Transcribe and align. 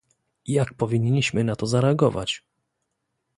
Jak 0.47 0.73
powinniśmy 0.73 1.43
na 1.43 1.55
to 1.55 1.65
zareagować? 1.67 2.43